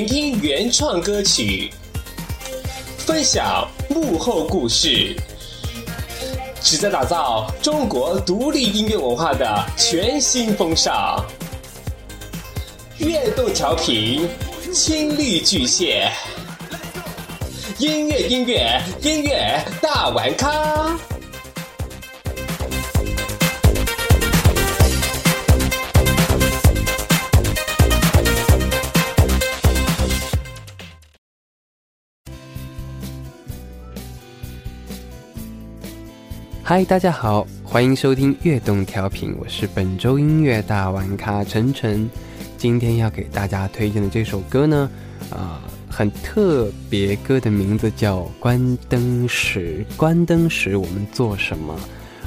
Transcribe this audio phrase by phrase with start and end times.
[0.00, 1.70] 聆听原创歌曲，
[2.96, 5.14] 分享幕后故事，
[6.62, 11.22] 旨在打造中国独立音乐文化的全新风尚。
[12.96, 14.26] 悦动调频，
[14.72, 16.10] 亲力巨献，
[17.76, 20.98] 音乐音乐音乐大玩咖。
[36.70, 42.08] 嗨，大家好，欢迎收听悦动调频，我是本周音乐大玩咖晨晨。
[42.56, 44.88] 今天要给大家推荐的这首歌呢，
[45.30, 49.84] 啊，很特别，歌的名字叫《关灯时》。
[49.96, 51.76] 关灯时我们做什么？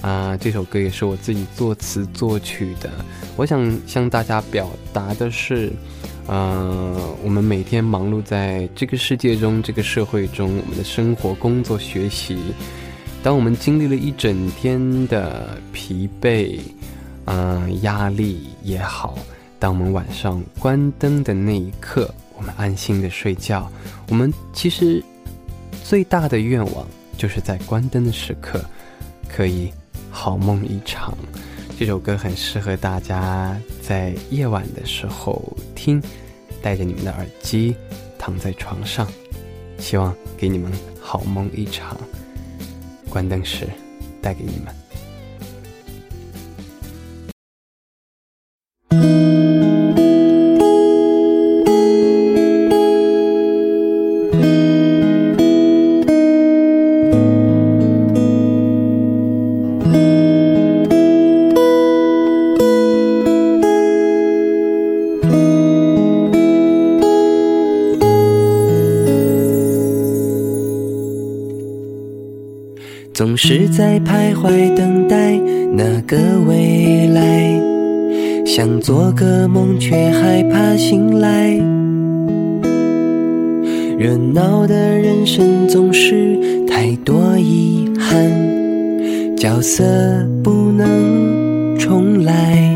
[0.00, 2.90] 啊，这首歌也是我自己作词作曲的。
[3.36, 5.70] 我想向大家表达的是，
[6.26, 12.38] 呃，我们每天忙碌在这个世界中，这个社会中，我们的生活、工作、学习。
[13.22, 16.58] 当我们经历了一整天的疲惫，
[17.26, 19.18] 嗯，压力也好，
[19.58, 23.70] 当我们晚上关灯的那一刻，我们安心的睡觉，
[24.08, 25.04] 我们其实
[25.84, 26.86] 最大的愿望
[27.18, 28.64] 就是在关灯的时刻，
[29.28, 29.70] 可以
[30.10, 31.16] 好梦一场。
[31.78, 36.02] 这首歌很适合大家在夜晚的时候听，
[36.62, 37.76] 带着你们的耳机
[38.18, 39.06] 躺在床上，
[39.78, 41.94] 希望给你们好梦一场。
[43.10, 43.66] 关灯时，
[44.22, 44.72] 带给你们。
[73.20, 75.38] 总是在徘徊等待
[75.74, 76.16] 那个
[76.48, 77.52] 未来，
[78.46, 81.50] 想做个梦却害怕醒来。
[83.98, 86.34] 热闹的人生总是
[86.66, 89.84] 太多遗憾，角色
[90.42, 92.74] 不能重来。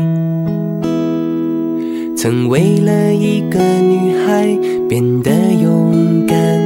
[2.15, 4.55] 曾为了一个女孩
[4.87, 6.64] 变得勇敢。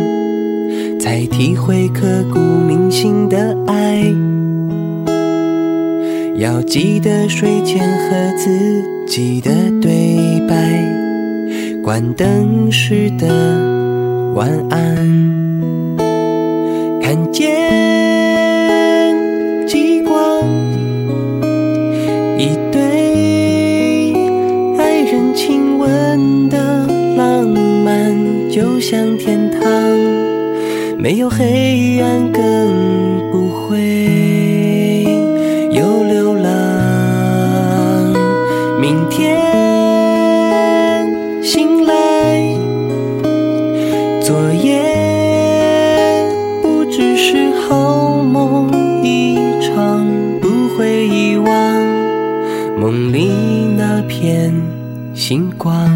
[1.09, 3.99] 才体会刻骨铭心的爱，
[6.35, 8.47] 要记得睡前和自
[9.07, 9.49] 己的
[9.81, 10.55] 对白，
[11.81, 13.25] 关灯时的
[14.35, 15.97] 晚安，
[17.01, 17.49] 看见
[19.65, 20.47] 极光，
[22.37, 24.13] 一对
[24.77, 26.85] 爱人亲吻的
[27.17, 27.47] 浪
[27.83, 28.15] 漫，
[28.51, 29.59] 就像天堂。
[31.01, 35.05] 没有黑暗，更不会
[35.71, 36.51] 有流浪。
[38.81, 39.39] 明天
[41.41, 42.53] 醒来，
[44.21, 44.83] 昨夜
[46.61, 48.69] 不只是好梦
[49.01, 50.05] 一场，
[50.41, 51.55] 不会遗忘
[52.77, 53.29] 梦里
[53.77, 54.53] 那片
[55.13, 55.89] 星光。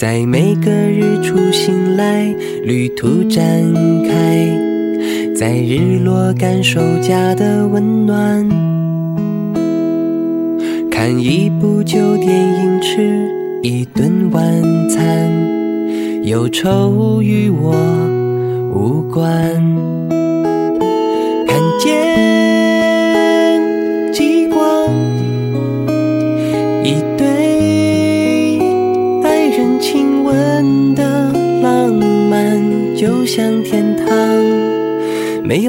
[0.00, 3.44] 在每个日出醒来，旅途展
[4.08, 4.48] 开，
[5.36, 8.48] 在日落感受家的温暖，
[10.90, 13.28] 看一部旧电影，吃
[13.62, 14.42] 一顿晚
[14.88, 15.30] 餐，
[16.24, 17.74] 忧愁与我
[18.72, 19.30] 无关，
[21.46, 22.39] 看见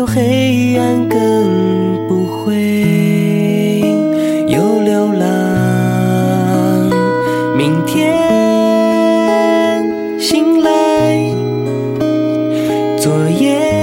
[0.02, 3.82] 有黑暗，更不会
[4.48, 5.30] 有流浪。
[7.56, 8.12] 明天
[10.20, 10.72] 醒来，
[12.98, 13.81] 昨夜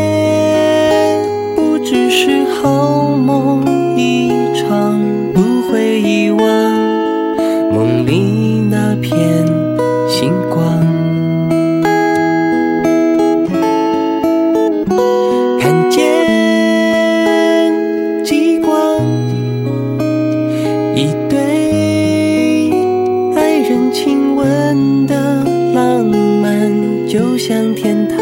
[27.38, 28.19] 像天堂，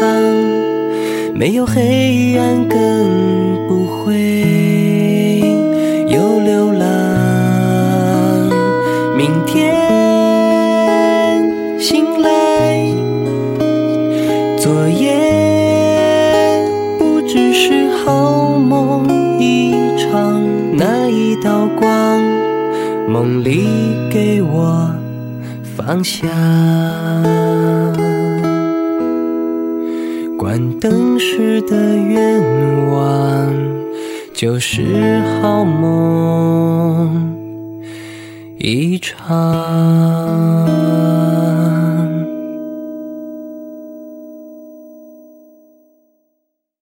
[1.33, 2.77] 没有黑暗，更
[3.67, 4.13] 不会
[6.07, 6.87] 有流浪。
[9.17, 9.73] 明天
[11.79, 12.93] 醒来，
[14.57, 15.17] 昨夜
[16.99, 20.43] 不只是好梦一场，
[20.77, 22.21] 那一道光，
[23.09, 23.65] 梦里
[24.11, 24.91] 给我
[25.75, 26.27] 方向。
[30.37, 32.39] 关灯时的愿
[32.91, 33.51] 望，
[34.33, 37.35] 就是好梦
[38.59, 39.25] 一场。